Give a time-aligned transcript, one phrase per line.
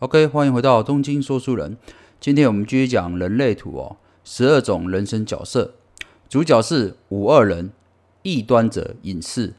[0.00, 1.76] OK，欢迎回到东京说书人。
[2.20, 5.72] 今天我们继续讲人类图哦，十二种人生角色，
[6.28, 7.72] 主角是五二人，
[8.22, 9.54] 异端者隐士。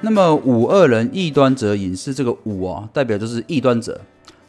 [0.00, 4.02] 那么五二人异端者隐士这个五啊，代表就是异端者。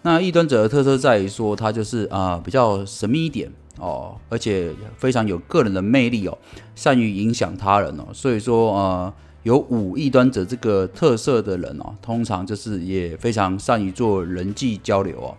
[0.03, 6.37] 那异端者的特色在于说，他就是啊比较神秘一点哦，而且非常有个人的魅力哦，
[6.75, 8.07] 善于影响他人哦。
[8.13, 15.37] 所以说呃，有五异端者这个特色的人哦，通常就是也非常善于做人际交流哦。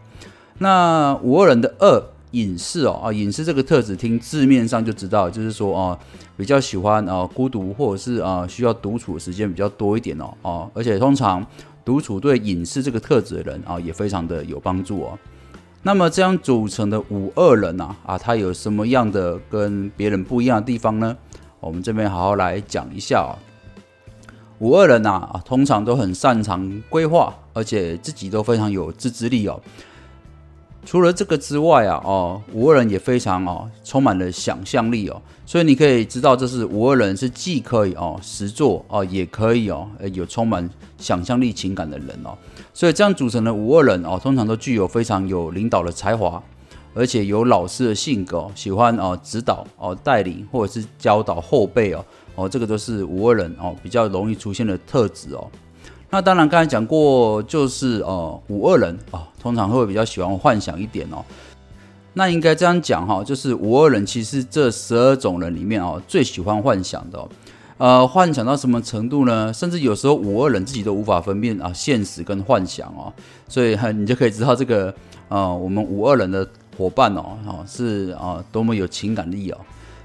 [0.59, 2.03] 那五二人的二。
[2.33, 5.98] 隐士哦啊，隐士这个特质，听字面上就知道，就是说啊，
[6.34, 11.47] 比较喜欢啊孤独，或者是啊需要独处的时间比较多一点哦哦，而且通常
[11.84, 15.18] 独处对隐士这个特质的人啊也非常的有帮助哦。
[15.82, 21.16] 那么这样组成的五二人呐啊，他有什么样的跟别人不一样的地方呢？
[21.58, 23.34] 我们这边好好来讲一下啊。
[24.61, 29.61] 五二人呐啊，通常都很擅长规划，而且自己都非常有自制力哦。
[30.84, 42.36] 除了这个之外啊，哦，五二人也非常哦，充满了想象力哦，所以你可以知道，这是五二人是既可以哦实做哦，也可以哦，有充满想象力情感的人哦，
[42.74, 46.42] 所以这样组成的五二人哦，通常都具有非常有领导的才华，
[46.94, 55.48] 而且有老师的性格，喜欢哦指导哦带领或者是教导后辈哦，哦，这个都是五二人哦比较容易出现的特质哦。
[56.14, 61.24] 那当然，刚才讲过，就是呃五二人啊，通常会比较喜欢幻想一点哦。
[62.12, 67.27] 那应该这样讲哈，就是五二人其实这十二种人里面哦，最喜欢幻想的。
[67.78, 69.50] 呃，幻想到什么程度呢？
[69.55, 73.10] 甚至有时候五二人自己都无法分辨啊现实跟幻想哦。
[73.48, 74.94] 所以你就可以知道这个
[75.30, 76.46] 呃我们五二人的
[76.77, 79.58] 伙伴哦，哦是啊多么有情感力哦。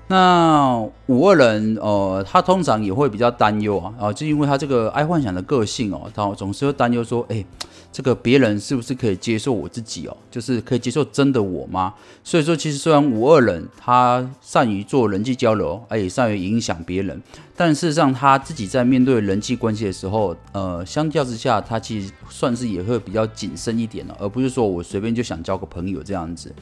[0.10, 7.44] 那五二人，呃，他通常也会比较担忧啊，啊，就因为他这个爱幻想的个性哦，他总是会担忧说，哎，
[7.92, 10.16] 这个别人是不是可以接受我自己哦？
[10.32, 11.94] 就是可以接受真的我吗？
[12.24, 17.22] 所以说，其实虽然五二人他善于做人际交流，哎，也善于影响别人，
[17.58, 26.56] 但事实上他自己在面对人际关系的时候，呃，相较之下，他其实算是也会比较谨慎一点了，而不是说我随便就想交个朋友这样子。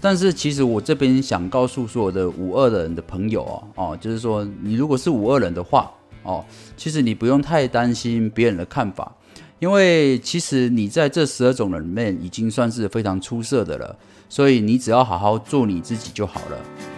[0.00, 5.90] 但是其实我这边想告诉所有的五二人的朋友哦哦，就是说你如果是五二人的话
[6.22, 6.44] 哦，
[6.76, 9.12] 其实你不用太担心别人的看法，
[9.58, 13.96] 因为其实你在这十二种人里面已经算是非常出色的了，
[14.28, 16.97] 所以你只要好好做你自己就好了。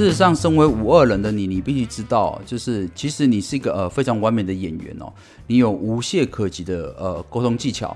[0.00, 5.12] 事实上，身为五二人的你，你必须知道，就是其实你是一个呃非常完美的演员哦，
[5.46, 7.94] 你有无懈可击的呃沟通技巧，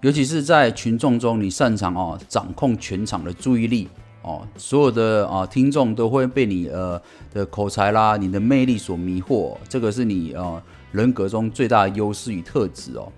[0.00, 3.86] 尤其是在群众中，你擅长哦掌控全场的注意力
[4.22, 6.98] 哦，所有的啊听众都会被你呃
[7.34, 13.12] 的口才啦、你的魅力所迷惑，这个是你呃人格中最大的优势与特质哦。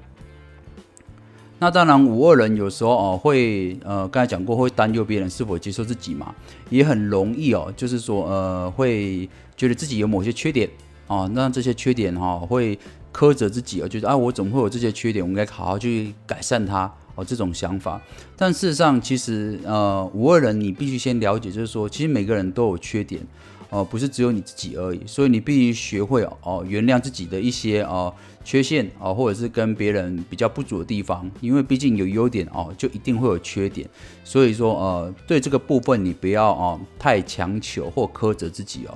[1.65, 6.35] 那当然，五二人有时候哦会呃，刚才讲过会担忧别人是否接受自己嘛，
[6.69, 9.27] 也很容易哦，就是说呃会
[9.57, 10.69] 觉得自己有某些缺点
[11.07, 12.79] 哦，那这些缺点哈会
[13.15, 17.99] 苛责自己哦，觉得啊我怎么会有这些缺点，我应该好好去改善它哦这种想法。
[18.37, 23.27] 但事实上，其实呃五二人你必须先了解，就是说其实每个人都有缺点。
[23.75, 28.15] 哦，不是只有你自己而已，所以你必须学会哦，原谅自己的一些哦
[28.45, 33.89] 缺陷哦，或者是跟别人比较不足的地方，因为毕竟有优点哦，就一定会有缺点，
[34.23, 38.95] 所以说呃，对这个部分你不要哦太强求或苛责自己哦。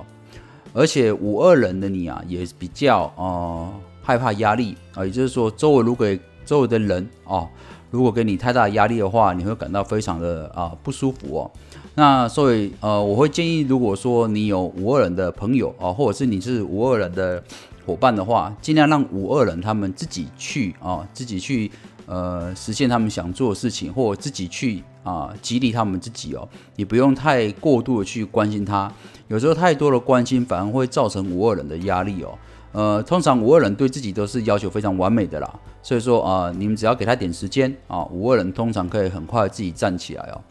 [0.71, 4.77] 而且五二人的你啊，也比较呃害怕压力。
[4.93, 6.07] 啊，也就是说，周围如果
[6.45, 7.49] 周围的人哦，
[7.91, 11.51] 如果给你太大压力的话，你会感到非常的啊不舒服哦。
[11.95, 17.43] 那所以呃，我会建议，如果说你有五二人的朋友啊，或者是你是五二人的
[17.85, 21.69] 伙伴的话，尽量让五二人他们自己去啊，自己去
[22.05, 26.47] 呃实现他们想做的事情，或自己去啊激励他们自己哦。
[26.75, 28.89] 你不用太过度的去关心他，
[29.27, 32.37] 有时候太多的关心反而会造成五二人的压力哦。
[32.71, 40.41] 呃，通常五二人对自己都是要求非常完美的啦，所以说啊，你们只要给他点时间啊，五二人通常可以很快自己站起来哦。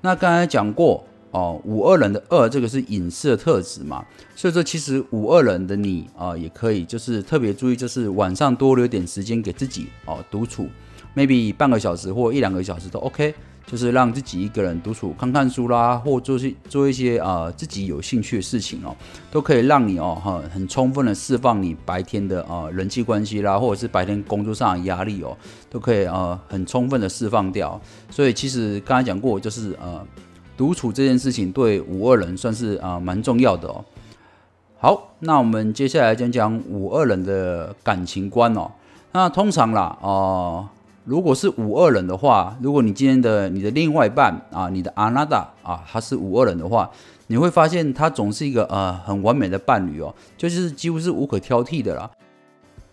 [0.00, 4.04] 那刚才讲过哦，五二人的二这个是隐士的特质嘛，
[4.34, 10.66] 所以说其实五二人的你啊，也可以就是特别注意，就是晚上多留点时间给自己哦，独处
[11.14, 13.32] ，maybe 半个小时或一两个小时都 OK，
[13.66, 18.94] 就是让自己一个人独处看看书啦，或做些做一些啊自己有兴趣的事情哦，
[19.30, 25.34] 都可以让你哦很很充分的释放你白天的啊人际关系啦，或者是白天工作上的压力哦，
[25.70, 27.80] 都可以呃很充分的释放掉。
[28.10, 30.06] 所以其实刚才讲过，就是呃
[30.56, 33.84] 独处这件事情对五二人算是啊蛮重要的哦。
[34.78, 38.70] 好，那我们接下来讲讲五二人的感情观哦。
[39.12, 40.68] 那通常啦，哦。
[41.04, 46.88] 如果是五二人的话，如果你今天的你的另外一半啊，你的阿娜达啊，他是五二人的话，
[47.26, 52.08] 你会发现他总是一个呃很完美的伴侣哦，就是几乎是无可挑剔的啦。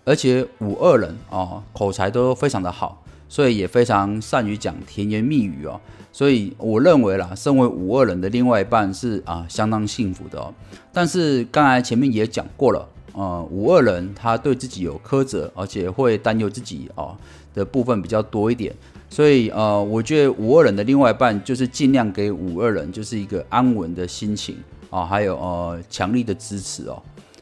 [0.06, 5.80] 而且五二人啊，口才都非常的好，所以也非常善于讲甜言蜜语哦。
[6.12, 10.52] 所以我认为啦，身为五二人的另外一半是啊相当幸福的哦。
[10.92, 17.16] 但是刚才前面也讲过了，呃，五二人他对自己有苛责，而且会担忧自己哦。
[17.60, 18.74] 的部分比较多一点，
[19.10, 24.56] 所以呃，我觉得五二人的另外一半就是尽量给五二人就是一个安稳的心情
[24.90, 27.02] 啊，还有呃强力的支持哦，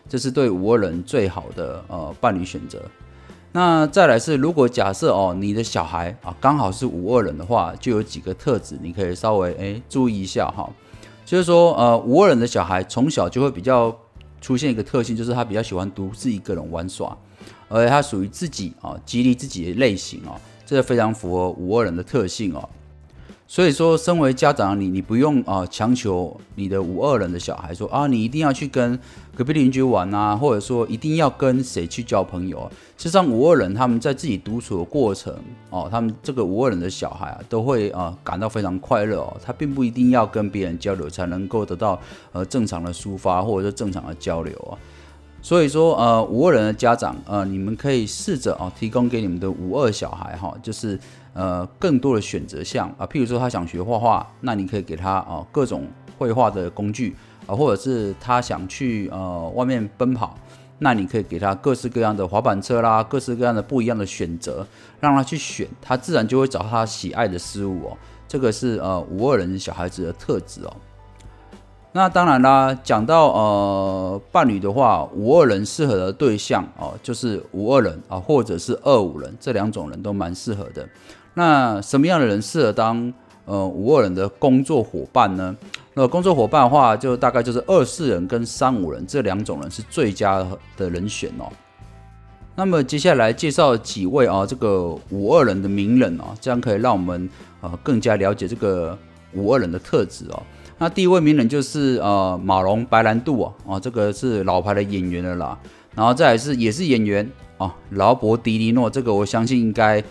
[0.09, 2.81] 这是对五二人最好的呃伴侣选择。
[3.51, 10.67] 那再来是，如果假设哦你的小孩啊刚好是五二人的话，就有几个特质你可以稍微诶注意一下哈，
[11.25, 13.95] 就是说呃五二人的小孩从小就会比较
[14.41, 17.17] 出现一个特性，就是他比较喜欢独自一个人玩耍。
[17.69, 22.69] 而且它属于自己啊，激励自己的类型哦，这个非常符合五二人的特性哦。
[23.49, 28.99] 所以说，身为家长你，你不用啊强求你的五二人的小孩说啊，你一定要去跟
[29.33, 32.71] 隔壁邻居玩啊，或者说一定要跟谁去交朋友啊。
[32.97, 35.33] 实际上，五二人他们在自己独处的过程
[35.69, 39.37] 哦，他们这个五二人的小孩啊，都会啊感到非常快乐哦。
[39.41, 41.97] 他并不一定要跟别人交流才能够得到
[42.33, 44.75] 呃正常的抒发或者是正常的交流啊。
[45.41, 50.99] 所以说，呃，五二人的家长，呃，你们可以试着哦，提供给你们的五二小孩哈，就是
[51.33, 55.87] 呃，更多的选择项啊，譬如说他想学画画，那你可以给他啊各种
[56.17, 60.37] 绘画的工具啊，或者是他想去呃外面奔跑，
[60.79, 64.67] 那你可以给他各式各样的滑板车啦，各式各样的不一样的选择，
[64.99, 67.97] 让他去选，他自然就会找他喜爱的事物哦。
[68.27, 70.73] 这个是呃五二人小孩子的特质哦。
[71.93, 80.87] 那当然啦，讲到呃伴侣的话，五二人适合的对象哦，就是五二人啊，或者是二五人，这两种人都蛮适合的。
[81.33, 83.11] 那什么样的人适合当
[83.45, 85.55] 呃五二人的工作伙伴呢？
[85.95, 90.45] 那工作伙伴的话，就大概就是二四人跟三五人这两种人是最佳
[90.75, 91.49] 的人选哦。
[92.55, 97.27] 那么接下来介绍几位啊，这个五二人的名人哦，这样可以让我们
[97.61, 98.95] 呃更加了解这个
[99.33, 100.43] 五二人的特质哦。
[100.79, 105.57] 那第一位名人就是呃马龙白兰度啊，哦这个是老牌的演员了啦，
[105.95, 107.27] 然后再来是也是演员
[107.57, 110.03] 啊劳勃迪尼诺，这个我相信应该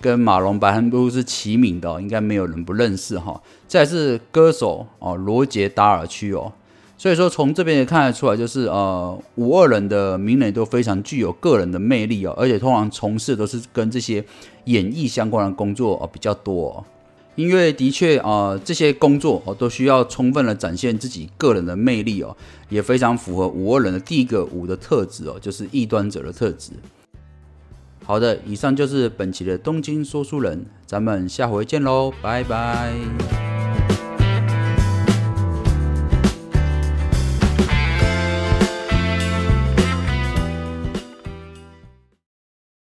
[0.00, 3.38] 跟马龙白兰度是齐名的，应该没有人不认识哈。
[3.68, 6.50] 再是歌手哦罗杰达尔区哦，
[6.96, 14.24] 所以说从这边也看得出来，就是呃五二人的名人都非常具有个人的魅力哦，而且通常从事都是跟这些
[14.64, 16.82] 演艺相关的工作哦比较多。
[17.36, 22.36] 因为的确啊，这些工作哦都需要充分的展现自己个人的魅力哦，
[22.68, 26.72] 也非常符合五二人的第一个五的特质哦，就是异端者的特质。
[28.04, 33.35] 好的，以上就是本期的东京说书人，咱们下回见喽，拜拜。